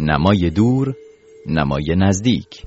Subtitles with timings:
[0.00, 0.94] نمای دور
[1.46, 2.64] نمای نزدیک.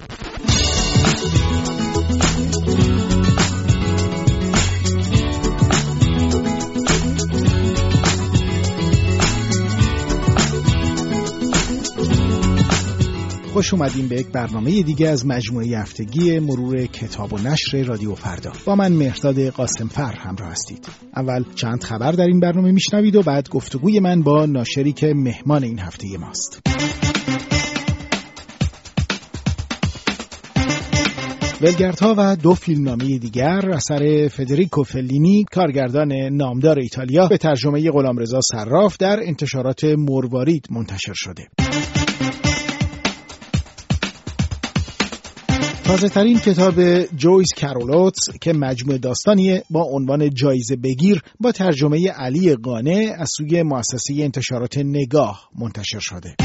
[13.53, 18.51] خوش اومدیم به یک برنامه دیگه از مجموعه هفتگی مرور کتاب و نشر رادیو فردا.
[18.65, 20.87] با من مهرداد قاسم فر همراه هستید.
[21.15, 25.63] اول چند خبر در این برنامه میشنوید و بعد گفتگوی من با ناشری که مهمان
[25.63, 26.61] این هفته ماست.
[31.63, 38.97] ولگردها و دو فیلمنامه دیگر اثر فدریکو فلینی کارگردان نامدار ایتالیا به ترجمه غلامرضا صراف
[38.97, 41.47] در انتشارات مروارید منتشر شده
[45.83, 52.55] تازه ترین کتاب جویس کارولوتس که مجموع داستانیه با عنوان جایزه بگیر با ترجمه علی
[52.55, 56.35] قانه از سوی مؤسسه انتشارات نگاه منتشر شده.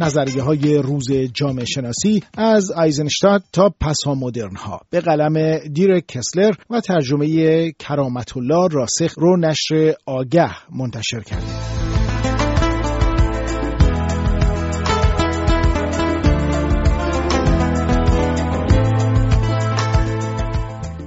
[0.00, 6.50] نظریه های روز جامعه شناسی از آیزنشتاد تا پسا مدرن ها به قلم دیر کسلر
[6.70, 11.80] و ترجمه کرامت الله راسخ رو نشر آگه منتشر کرده.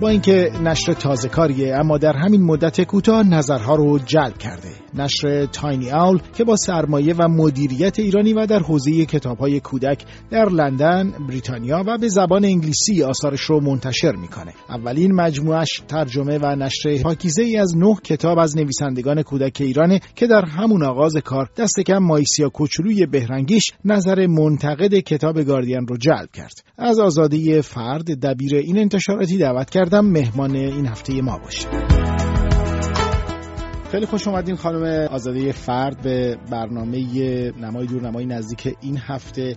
[0.02, 5.46] با اینکه نشر تازه کاریه اما در همین مدت کوتاه نظرها رو جلب کرده نشر
[5.46, 11.14] تاینی آول که با سرمایه و مدیریت ایرانی و در حوزه کتابهای کودک در لندن،
[11.30, 14.54] بریتانیا و به زبان انگلیسی آثارش رو منتشر می‌کنه.
[14.70, 20.28] اولین مجموعش ترجمه و نشر پاکیزه ای از نه کتاب از نویسندگان کودک ایرانه که
[20.28, 26.30] در همون آغاز کار دست کم مایسیا کوچولوی بهرنگیش نظر منتقد کتاب گاردین رو جلب
[26.34, 26.64] کرد.
[26.78, 32.03] از آزادی فرد دبیر این انتشاراتی دعوت کردم مهمان این هفته ما باشه.
[33.94, 36.98] خیلی خوش اومدین خانم آزاده فرد به برنامه
[37.52, 39.56] نمای دور نمای نزدیک این هفته.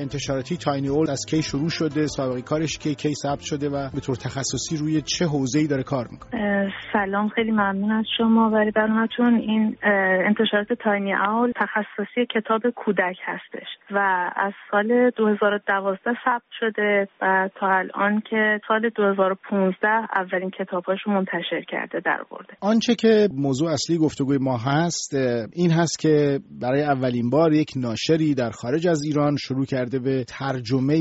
[0.00, 4.00] انتشاراتی تاینی اول از کی شروع شده سابقه کارش کی کی ثبت شده و به
[4.00, 8.50] طور تخصصی روی چه حوزه‌ای داره کار می‌کنه؟ سلام خیلی ممنون از شما.
[8.50, 9.76] برای برنامهتون این
[10.26, 17.66] انتشارات تاینی اول تخصصی کتاب کودک هستش و از سال 2012 ثبت شده و تا
[17.66, 24.38] الان که سال 2015 اولین کتاباش منتشر کرده در برده آنچه که موضوع اصلی گفتگوی
[24.38, 25.14] ما هست
[25.52, 30.24] این هست که برای اولین بار یک ناشری در خارج از ایران شروع کرده به
[30.24, 30.96] ترجمه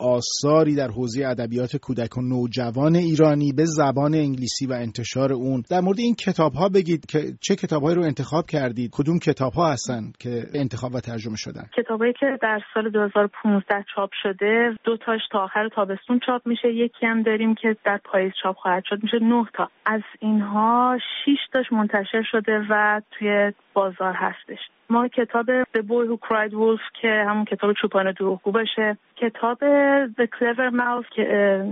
[0.00, 5.62] آثاری در حوزه ادبیات کودک و نوجوان ایرانی به زبان انگلیسی و انتشار اون.
[5.70, 9.72] در مورد این کتاب ها بگید که چه کتابهایی رو انتخاب کردید؟ کدوم کتاب ها
[9.72, 15.20] هستن که انتخاب و ترجمه شدن؟ کتابایی که در سال 2015 چاپ شده دو تاش
[15.32, 16.68] تا آخر تابستون چاپ میشه.
[16.74, 19.02] یکی هم داریم که در پاییز چاپ خواهد شد.
[19.02, 19.68] میشه نه تا.
[19.86, 24.58] از اینها 6 تاش منتشر شده و توی بازار هستش.
[24.90, 29.58] ما کتاب The Boy Who Cried Wolf که همون کتاب چوپان دروغگو باشه کتاب
[30.06, 31.64] The Clever Mouse که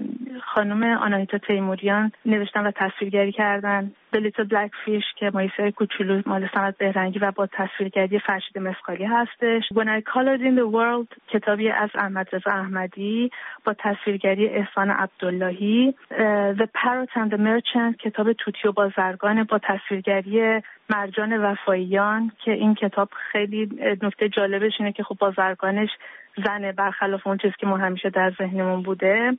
[0.42, 3.92] خانم آناهیتا تیموریان نوشتن و تصویرگری کردن.
[4.14, 9.04] The Little Black Fish که مایسای کوچولو مال سمت بهرنگی و با تصویرگری فرشید مسقالی
[9.04, 9.62] هستش.
[9.74, 13.30] When I Colored in the World کتابی از احمد رضا احمدی
[13.64, 15.94] با تصویرگری احسان عبداللهی.
[16.60, 22.74] The Parrot and the Merchant کتاب طوطی و بازرگان با تصویرگری مرجان وفاییان که این
[22.74, 23.68] کتاب خیلی
[24.02, 25.90] نکته جالبش اینه که خب بازرگانش
[26.46, 29.38] زنه برخلاف اون چیزی که ما همیشه در ذهنمون بوده.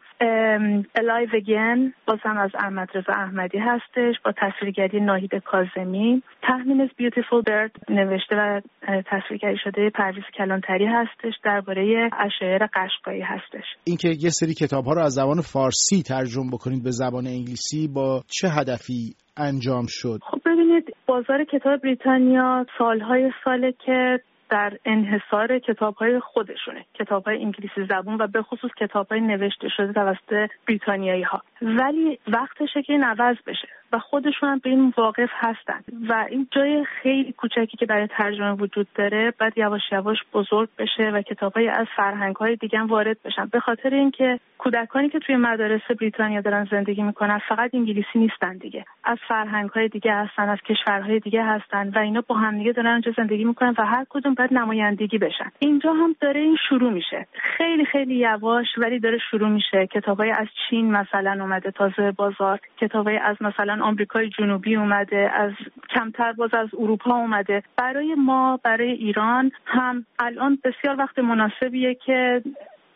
[0.96, 6.90] Alive Again باز هم از احمد رضا احمدی هستش با تصویرگری ناهید کازمی تحمین از
[6.98, 8.62] Beautiful Bird نوشته و
[9.06, 13.66] تصویرگری شده پرویز کلانتری هستش درباره اشعار قشقایی هستش.
[13.84, 18.24] اینکه یه سری کتاب ها رو از زبان فارسی ترجمه بکنید به زبان انگلیسی با
[18.28, 24.20] چه هدفی انجام شد؟ خب ببینید بازار کتاب بریتانیا سالهای ساله که
[24.52, 26.86] در انحصار کتاب های خودشونه.
[26.94, 32.20] کتاب های انگلیسی زبون و به خصوص کتاب های نوشته شده توسط بریتانیایی ها ولی
[32.28, 33.81] وقتشه که این عوض بشه.
[33.94, 35.80] و خودشون هم به این واقف هستن.
[36.10, 41.04] و این جای خیلی کوچکی که برای ترجمه وجود داره بعد یواش یواش بزرگ بشه
[41.04, 43.46] و کتابهای از فرهنگ های دیگه وارد بشن.
[43.46, 48.86] به خاطر اینکه کودکانی که توی مدارس بریتانیا دارن زندگی می‌کنن فقط انگلیسی نیستن دیگه.
[49.04, 52.92] از فرهنگ های دیگه هستن از کشورهای دیگه هستن و اینا با هم دیگه دارن
[52.92, 55.52] اونجا زندگی می‌کنن و هر کدوم باید نمایندگی بشن.
[55.60, 57.28] اینجا هم داره این شروع میشه.
[57.34, 59.88] خیلی خیلی یواش ولی داره شروع میشه.
[59.88, 62.60] کتابای از چین مثلا اومده تازه بازار.
[62.78, 65.52] کتابای از مثلا آمریکای جنوبی اومده از
[65.96, 67.64] کمتر باز از اروپا اومده.
[67.78, 72.42] برای ما برای ایران هم الان بسیار وقت مناسبیه که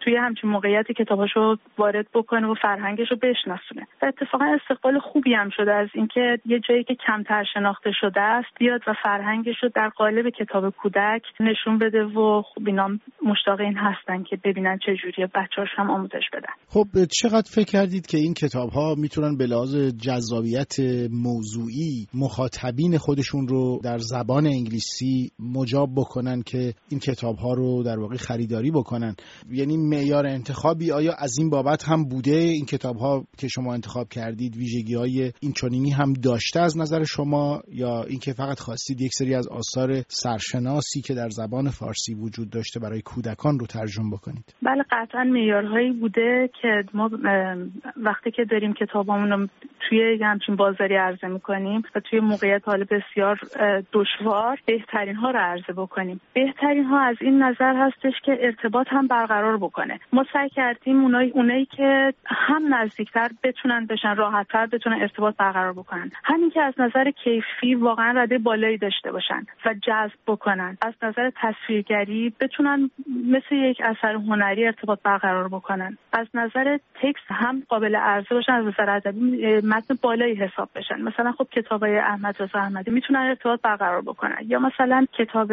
[0.05, 3.87] توی همچین موقعیتی کتاباشو وارد بکنه و فرهنگش رو بشناسونه.
[4.01, 8.47] و اتفاقا استقبال خوبی هم شده از اینکه یه جایی که کمتر شناخته شده است
[8.59, 12.87] بیاد و فرهنگش رو در قالب کتاب کودک نشون بده و خب اینا
[13.25, 16.53] مشتاق این هستن که ببینن چه جوریه بچه‌هاش هم آموزش بدن.
[16.67, 20.75] خب چقدر فکر کردید که این کتاب ها می‌تونن به لحاظ جذابیت
[21.11, 27.99] موضوعی مخاطبین خودشون رو در زبان انگلیسی مجاب بکنن که این کتاب ها رو در
[27.99, 29.15] واقع خریداری بکنن؟
[29.51, 34.07] یعنی معیار انتخابی آیا از این بابت هم بوده این کتاب ها که شما انتخاب
[34.09, 39.11] کردید ویژگی های این چنینی هم داشته از نظر شما یا اینکه فقط خواستید یک
[39.13, 44.53] سری از آثار سرشناسی که در زبان فارسی وجود داشته برای کودکان رو ترجمه بکنید؟
[44.61, 47.09] بله قطعا معیارهایی بوده که ما
[47.97, 49.47] وقتی که داریم کتابامون رو
[49.89, 53.39] توی همچین بازاری عرضه می‌کنیم و توی موقعیت حال بسیار
[53.93, 56.21] دشوار بهترین ها رو عرضه بکنیم.
[56.33, 61.31] بهترین ها از این نظر هستش که ارتباط هم برقرار بکنه ما سعی کردیم اونایی,
[61.31, 66.11] اونایی که هم نزدیکتر بتونن بشن راحتتر بتونن ارتباط برقرار بکنن.
[66.23, 70.77] همین که از نظر کیفی واقعا رده بالایی داشته باشن و جذب بکنن.
[70.81, 72.89] از نظر تصویرگری بتونن
[73.27, 75.97] مثل یک اثر هنری ارتباط برقرار بکنن.
[76.13, 81.01] از نظر تکست هم قابل عرضه باشن از نظر ادبی متن بالایی حساب بشن.
[81.01, 84.37] مثلا خب کتاب احمد رضا احمدی می‌تونن ارتباط برقرار بکنن.
[84.47, 85.51] یا مثلا کتاب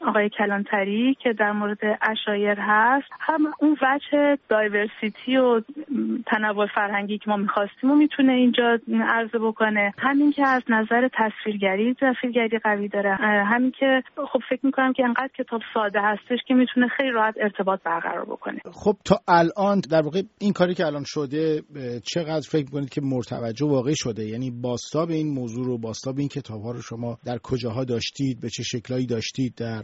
[0.00, 3.08] آقای کلانتری که در مورد اشایر هست.
[3.20, 5.60] هم اون وجه دایورسیتی و
[6.26, 8.78] تنوع فرهنگی که ما می‌خواستیم و می‌تونه اینجا
[9.08, 9.92] عرضه بکنه.
[9.98, 13.14] همین که از نظر تصویرگری تصویرگری قوی داره.
[13.20, 14.02] همین که
[14.32, 18.58] خب فکر می‌کنم که انقدر کتاب ساده هستش که می‌تونه خیلی راحت ارتباط برقرار بکنه.
[18.72, 21.62] خب تا الان در واقع این کاری که الان شده
[22.04, 26.62] چقدر فکر می‌کنید که مرتوجه واقعی شده؟ یعنی باستاب این موضوع رو باستاب این کتاب
[26.62, 29.82] ها رو شما در کجاها داشتید؟ به چه شکلایی داشتید؟ در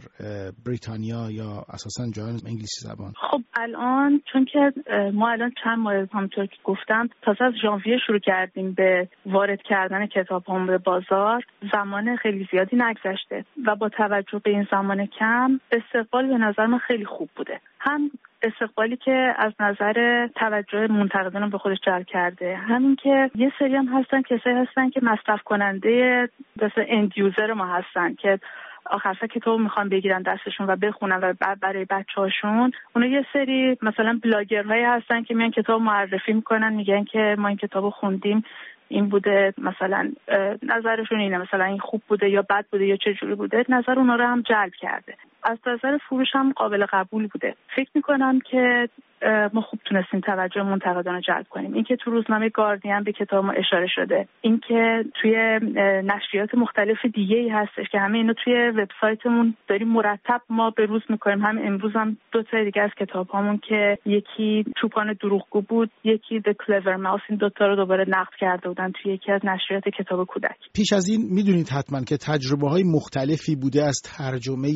[0.65, 4.73] بریتانیا یا اساسا جهان انگلیسی زبان؟ خب الان چون که
[5.13, 10.05] ما الان چند ماه همونطور که گفتم تازه از ژانویه شروع کردیم به وارد کردن
[10.05, 15.59] کتاب هم به بازار زمان خیلی زیادی نگذشته و با توجه به این زمان کم
[15.71, 17.59] استقبال به نظر من خیلی خوب بوده.
[17.79, 18.11] هم
[18.43, 23.87] استقبالی که از نظر توجه منتقدان به خودش جلب کرده همین که یه سری هم
[23.87, 26.29] هستن کسایی هستن که مصرف کننده
[26.61, 28.39] مثل اند یوزر ما هستن که
[28.85, 33.77] آخر کتاب می‌خوان بگیرن دستشون و بخونن و بعد برای بچه هاشون اونا یه سری
[33.81, 38.43] مثلا بلاگرهایی هستن که میان کتاب معرفی می‌کنن میگن که ما این کتاب خوندیم
[38.87, 40.11] این بوده مثلا
[40.63, 44.15] نظرشون اینه مثلا این خوب بوده یا بد بوده یا چه جوری بوده نظر اونا
[44.15, 45.15] رو هم جلب کرده.
[45.45, 47.55] از نظر فروش هم قابل قبول بوده.
[47.75, 48.89] فکر می‌کنم که
[49.53, 51.73] ما خوب تونستیم توجه منتقدان رو جلب کنیم.
[51.73, 54.27] اینکه تو روزنامه گاردین به کتاب ما اشاره شده.
[54.41, 55.35] اینکه توی
[56.03, 61.01] نشریات مختلف دیگه ای هستش که همه اینو توی وبسایتمون داریم مرتب ما به روز
[61.09, 61.45] می‌کنیم.
[61.45, 66.39] هم امروز هم دو تا دیگه از کتاب هامون که یکی چوپان دروغگو بود یکی
[66.39, 67.23] The Clever Mouse.
[67.29, 70.57] این دوتا رو دوباره نقد کرده بودن توی یکی از نشریات کتاب کودک.
[70.75, 74.69] پیش از این می‌دونید حتما که تجربه های مختلفی بوده از ترجمه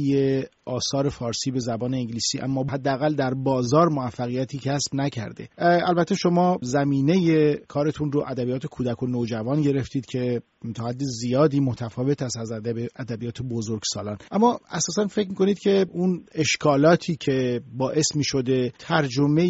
[0.68, 5.48] آثار فارسی به زبان انگلیسی اما حداقل در بازار موفقیتی کسب نکرده.
[5.58, 10.42] البته شما زمینه کارتون رو ادبیات کودک و نوجوان گرفتید که
[10.76, 12.52] تا حد زیادی متفاوت است از
[13.00, 14.18] ادبیات بزرگ سالان.
[14.32, 19.50] اما اساسا فکر می‌کنید که اون اشکالاتی که باعث می شده ترجمه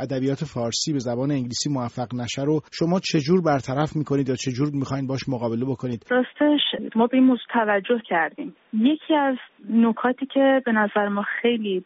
[0.00, 5.06] ادبیات فارسی به زبان انگلیسی موفق نشه رو شما چجور برطرف می‌کنید یا چجور می‌خواین
[5.06, 6.60] باش مقابله بکنید؟ راستش
[6.96, 8.54] ما به این توجه کردیم.
[8.72, 9.36] یکی از
[9.70, 11.84] نکاتی که به نظر ما خیلی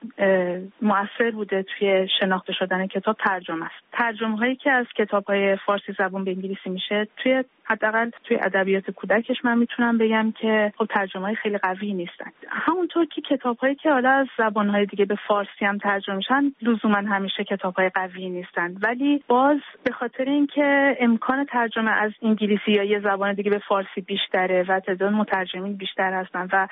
[0.82, 3.74] موثر بوده توی شناخته شدن کتاب ترجمه است.
[3.92, 8.90] ترجمه هایی که از کتاب های فارسی زبان به انگلیسی میشه توی حداقل توی ادبیات
[8.90, 12.30] کودکش من می‌تونم بگم که خب ترجمه های خیلی قوی نیستن.
[12.48, 16.52] همونطور که کتاب هایی که حالا از زبان های دیگه به فارسی هم ترجمه میشن
[16.62, 18.76] لزوما همیشه کتاب های قوی نیستن.
[18.82, 24.00] ولی باز به خاطر اینکه امکان ترجمه از انگلیسی یا یه زبان دیگه به فارسی
[24.00, 26.68] بیشتره و تعداد مترجمین بیشتر هستن و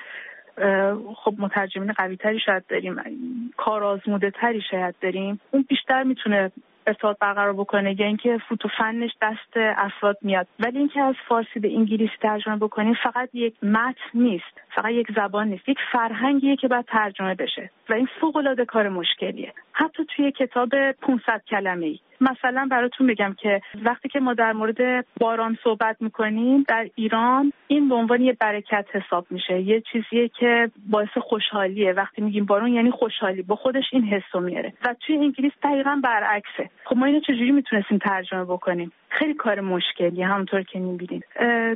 [1.16, 2.96] خب مترجمین قوی تری شاید داریم
[3.56, 5.40] کارآزموده تری شاید داریم.
[5.50, 6.50] اون بیشتر می‌تونه
[6.86, 10.46] ارتباط برقرار بکنه یا اینکه فوت و فنش دست افراد میاد.
[10.60, 15.48] ولی اینکه از فارسی به انگلیسی ترجمه بکنیم فقط یک متن نیست فقط یک زبان
[15.48, 17.70] نیست یک فرهنگیه که باید ترجمه بشه.
[17.88, 19.52] و این فوق العاده کار مشکلیه.
[19.72, 25.06] حتی توی کتاب 500 کلمه ای مثلا براتون بگم که وقتی که ما در مورد
[25.20, 29.60] باران صحبت می‌کنیم در ایران این به عنوان یه برکت حساب میشه.
[29.60, 31.92] یه چیزیه که باعث خوشحالیه.
[31.92, 33.42] وقتی میگیم بارون یعنی خوشحالی.
[33.42, 34.72] با خودش این حسو میاره.
[34.84, 36.70] و توی انگلیس دقیقا برعکسه.
[36.84, 41.24] خب ما اینو چجوری می‌تونستیم ترجمه بکنیم؟ خیلی کار مشکلی همونطور که می‌بینید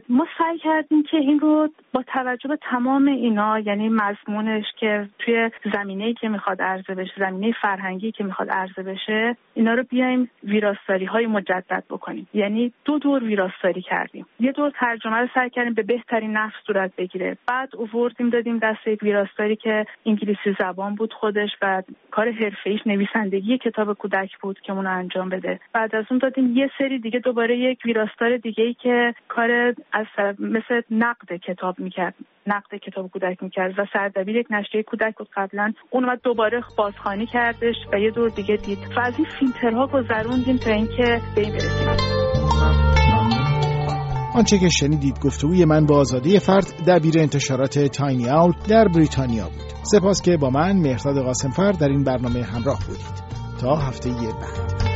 [0.09, 5.51] ما سعی کردیم که این رو با توجه به تمام اینا یعنی مضمونش که توی
[5.75, 11.05] زمینه که می‌خواد عرضه بشه زمینه فرهنگی که می‌خواد عرضه بشه اینا رو بیایم ویراستاری
[11.05, 12.29] های مجدد بکنیم.
[12.35, 14.27] یعنی دو دور ویراستاری کردیم.
[14.41, 17.37] یه دور ترجمه رو سعی کردیم به بهترین نفس صورت بگیره.
[17.47, 23.59] بعد اووردیم دادیم دست یک ویراستاری که انگلیسی زبان بود خودش و کار حرفه‌ایش نویسندگی
[23.59, 25.61] کتاب کودک بود که اون انجام بده.
[25.73, 30.07] بعد از اون دادیم یه سری دیگه دوباره یک ویراستار دیگه ای که کار از
[30.39, 32.15] مثل نقد کتاب می‌کرد.
[32.47, 35.73] نقد کتاب کودک می‌کرد و سردبیر یک نشریه کودک بود قبلا.
[35.91, 38.79] اون اومد دوباره بازخوانی کردش و یه دور دیگه دید.
[38.97, 39.87] و از این فیلترها
[40.25, 41.89] گذروندیم تا اینکه به این برسیم.
[44.35, 49.73] آنچه که شنیدید گفتگوی من با آزادی فرد دبیر انتشارات تاینی آول در بریتانیا بود.
[49.83, 53.25] سپاس که با من مهرداد قاسم فرد در این برنامه همراه بودید.
[53.61, 54.94] تا هفته بعد.